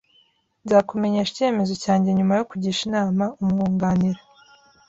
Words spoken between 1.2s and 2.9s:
icyemezo cyanjye nyuma yo kugisha